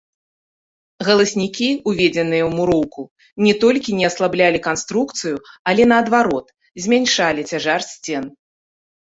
Галаснікі, 1.07 1.67
уведзеныя 1.91 2.43
ў 2.45 2.51
муроўку, 2.61 3.01
не 3.47 3.53
толькі 3.65 3.97
не 3.99 4.05
аслаблялі 4.11 4.63
канструкцыю, 4.69 5.37
але 5.73 5.83
наадварот, 5.93 6.47
змяншалі 6.87 7.41
цяжар 7.53 7.81
сцен. 7.91 8.25